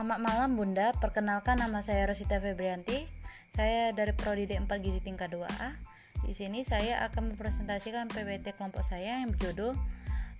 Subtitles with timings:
[0.00, 3.04] Selamat malam Bunda, perkenalkan nama saya Rosita Febrianti.
[3.52, 5.76] Saya dari Prodi D4 Gizi tingkat 2A.
[6.24, 9.76] Di sini saya akan mempresentasikan PPT kelompok saya yang berjudul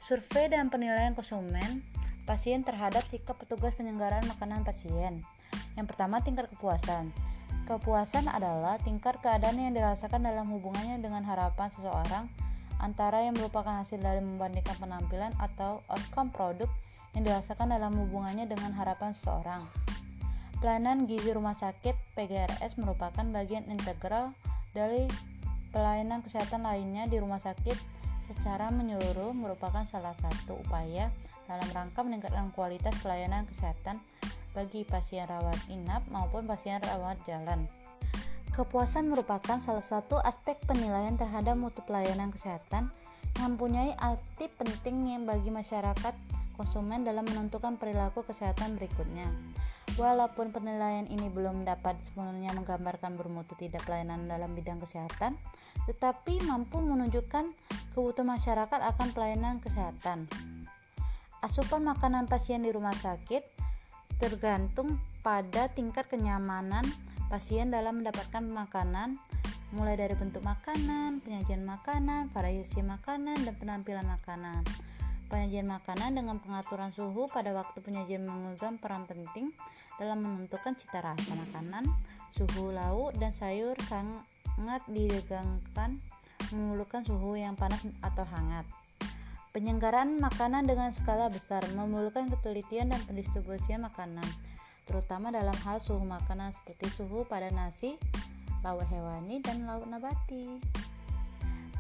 [0.01, 1.85] Survei dan Penilaian Konsumen
[2.25, 5.21] Pasien terhadap sikap petugas penyelenggaraan makanan pasien.
[5.77, 7.13] Yang pertama, tingkat kepuasan.
[7.69, 12.33] Kepuasan adalah tingkat keadaan yang dirasakan dalam hubungannya dengan harapan seseorang
[12.81, 16.73] antara yang merupakan hasil dari membandingkan penampilan atau outcome produk
[17.15, 19.63] yang dirasakan dalam hubungannya dengan harapan seseorang.
[20.61, 24.37] Pelayanan gizi rumah sakit PGRS merupakan bagian integral
[24.77, 25.09] dari
[25.73, 27.75] pelayanan kesehatan lainnya di rumah sakit
[28.31, 31.11] secara menyeluruh merupakan salah satu upaya
[31.51, 33.99] dalam rangka meningkatkan kualitas pelayanan kesehatan
[34.55, 37.67] bagi pasien rawat inap maupun pasien rawat jalan.
[38.51, 42.91] Kepuasan merupakan salah satu aspek penilaian terhadap mutu pelayanan kesehatan
[43.39, 46.13] yang mempunyai arti penting bagi masyarakat
[46.61, 49.25] konsumen dalam menentukan perilaku kesehatan berikutnya.
[49.97, 55.41] Walaupun penilaian ini belum dapat sepenuhnya menggambarkan bermutu tidak pelayanan dalam bidang kesehatan,
[55.89, 57.49] tetapi mampu menunjukkan
[57.97, 60.29] kebutuhan masyarakat akan pelayanan kesehatan.
[61.41, 63.41] Asupan makanan pasien di rumah sakit
[64.21, 66.85] tergantung pada tingkat kenyamanan
[67.33, 69.17] pasien dalam mendapatkan makanan,
[69.73, 74.61] mulai dari bentuk makanan, penyajian makanan, variasi makanan, dan penampilan makanan.
[75.31, 79.55] Penyajian makanan dengan pengaturan suhu pada waktu penyajian memegang peran penting
[79.95, 81.87] dalam menentukan cita rasa makanan.
[82.35, 86.03] Suhu lauk dan sayur sangat diregangkan
[86.51, 88.67] memerlukan suhu yang panas atau hangat.
[89.55, 94.27] Penyelenggaraan makanan dengan skala besar memerlukan ketelitian dan pendistribusian makanan,
[94.87, 97.99] terutama dalam hal suhu makanan seperti suhu pada nasi,
[98.67, 100.59] lauk hewani, dan lauk nabati.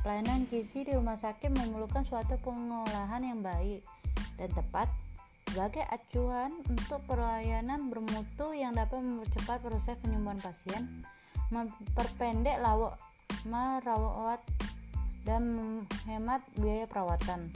[0.00, 3.84] Pelayanan gizi di rumah sakit memerlukan suatu pengolahan yang baik
[4.40, 4.88] dan tepat
[5.44, 11.04] sebagai acuan untuk pelayanan bermutu yang dapat mempercepat proses penyembuhan pasien,
[11.52, 12.96] memperpendek lawak
[13.44, 14.40] merawat
[15.28, 17.52] dan menghemat biaya perawatan.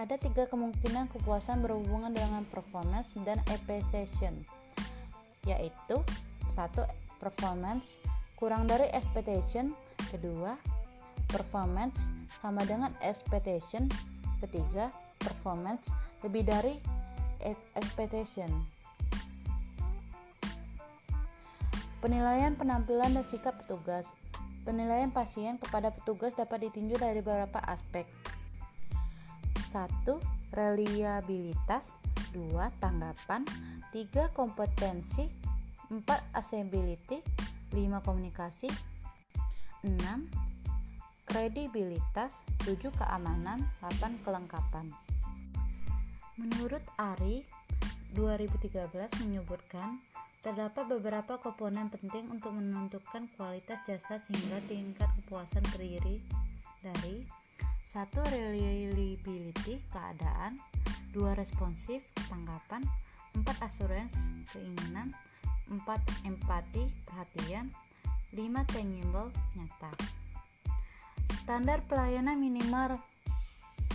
[0.00, 4.40] Ada tiga kemungkinan kepuasan berhubungan dengan performance dan expectation,
[5.44, 6.00] yaitu
[6.56, 6.88] satu
[7.20, 8.00] performance
[8.40, 9.76] kurang dari expectation,
[10.08, 10.56] kedua
[11.34, 12.06] performance
[12.38, 13.90] sama dengan expectation
[14.38, 15.90] ketiga performance
[16.22, 16.78] lebih dari
[17.74, 18.46] expectation
[21.98, 24.06] penilaian penampilan dan sikap petugas
[24.62, 28.06] penilaian pasien kepada petugas dapat ditinjau dari beberapa aspek
[29.74, 30.06] 1.
[30.54, 31.98] reliabilitas
[32.30, 32.54] 2.
[32.78, 33.42] tanggapan
[33.90, 34.30] 3.
[34.32, 35.26] kompetensi
[35.90, 35.98] 4.
[36.32, 37.20] accessibility
[37.74, 38.06] 5.
[38.06, 38.70] komunikasi
[39.82, 40.53] 6
[41.24, 44.92] kredibilitas, 7 keamanan, 8 kelengkapan.
[46.36, 47.46] Menurut Ari,
[48.14, 48.90] 2013
[49.26, 49.98] menyebutkan
[50.44, 56.20] terdapat beberapa komponen penting untuk menentukan kualitas jasa sehingga tingkat kepuasan terdiri
[56.84, 57.24] dari
[57.88, 60.60] satu reliability keadaan,
[61.16, 62.84] dua responsif tanggapan,
[63.38, 65.16] empat assurance keinginan,
[65.70, 67.72] empat empati perhatian,
[68.34, 70.23] lima tangible nyata.
[71.44, 73.00] Standar pelayanan minimal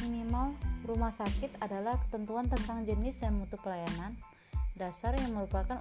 [0.06, 0.56] minimal
[0.88, 4.16] rumah sakit adalah ketentuan tentang jenis dan mutu pelayanan
[4.80, 5.76] dasar yang merupakan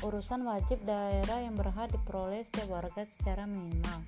[0.00, 4.00] urusan wajib daerah yang berhak diperoleh setiap warga secara minimal.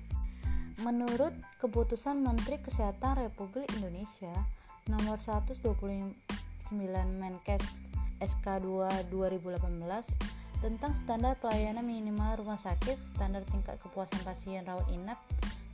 [0.81, 4.33] Menurut keputusan Menteri Kesehatan Republik Indonesia
[4.89, 5.61] nomor 129
[7.21, 7.85] Menkes
[8.17, 9.61] SK 2 2018
[10.65, 15.21] tentang standar pelayanan minimal rumah sakit, standar tingkat kepuasan pasien rawat inap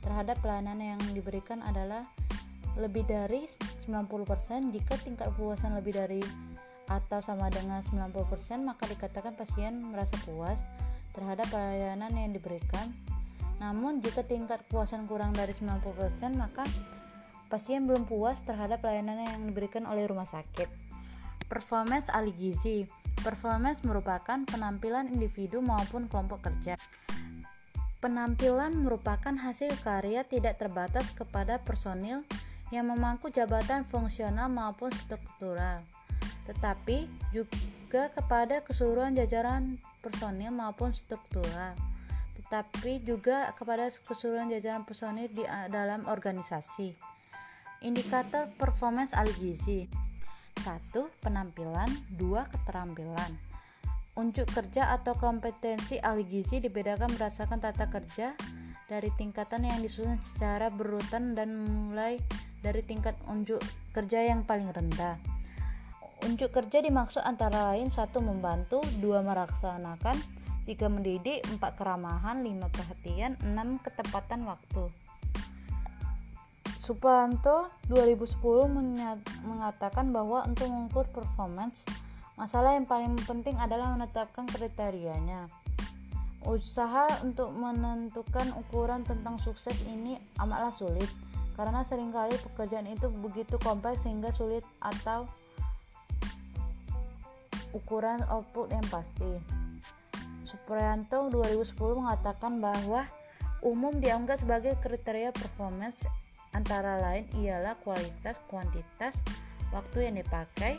[0.04, 2.04] terhadap pelayanan yang diberikan adalah
[2.76, 3.48] lebih dari
[3.88, 6.22] 90% jika tingkat kepuasan lebih dari
[6.84, 8.12] atau sama dengan 90%
[8.60, 10.60] maka dikatakan pasien merasa puas
[11.16, 12.92] terhadap pelayanan yang diberikan.
[13.62, 15.80] Namun jika tingkat kepuasan kurang dari 90%
[16.36, 16.66] maka
[17.48, 20.68] pasien belum puas terhadap pelayanan yang diberikan oleh rumah sakit.
[21.48, 22.84] Performance ahli gizi
[23.24, 26.76] performance merupakan penampilan individu maupun kelompok kerja
[28.04, 32.20] Penampilan merupakan hasil karya tidak terbatas kepada personil
[32.68, 35.80] yang memangku jabatan fungsional maupun struktural,
[36.44, 41.72] tetapi juga kepada keseluruhan jajaran personil maupun struktural,
[42.36, 46.92] tetapi juga kepada keseluruhan jajaran personil di dalam organisasi.
[47.88, 49.88] Indikator performance ahli gizi
[50.60, 50.92] 1.
[51.24, 51.88] Penampilan
[52.20, 52.52] 2.
[52.52, 53.53] Keterampilan
[54.14, 58.38] Unjuk kerja atau kompetensi ahli gizi dibedakan berdasarkan tata kerja
[58.86, 62.22] dari tingkatan yang disusun secara berurutan dan mulai
[62.62, 63.58] dari tingkat unjuk
[63.90, 65.18] kerja yang paling rendah.
[66.22, 70.14] Unjuk kerja dimaksud antara lain satu membantu, dua melaksanakan,
[70.62, 74.94] tiga mendidik, empat keramahan, lima perhatian, enam ketepatan waktu.
[76.78, 78.38] Supanto 2010
[79.42, 81.88] mengatakan bahwa untuk mengukur performance,
[82.34, 85.46] masalah yang paling penting adalah menetapkan kriterianya.
[86.44, 91.08] Usaha untuk menentukan ukuran tentang sukses ini amatlah sulit
[91.56, 95.24] karena sering kali pekerjaan itu begitu kompleks sehingga sulit atau
[97.72, 99.30] ukuran output yang pasti.
[100.44, 103.08] Supriyanto 2010 mengatakan bahwa
[103.64, 106.06] umum dianggap sebagai kriteria performance
[106.54, 109.18] antara lain ialah kualitas, kuantitas,
[109.74, 110.78] waktu yang dipakai,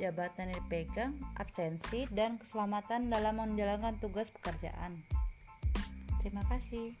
[0.00, 4.96] jabatan yang dipegang, absensi, dan keselamatan dalam menjalankan tugas pekerjaan.
[6.24, 6.96] Terima kasih.